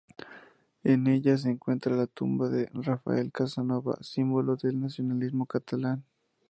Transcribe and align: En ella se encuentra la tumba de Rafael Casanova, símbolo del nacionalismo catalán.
En 0.83 1.05
ella 1.05 1.37
se 1.37 1.51
encuentra 1.51 1.95
la 1.95 2.07
tumba 2.07 2.49
de 2.49 2.67
Rafael 2.73 3.31
Casanova, 3.31 3.99
símbolo 4.01 4.55
del 4.55 4.79
nacionalismo 4.81 5.45
catalán. 5.45 6.03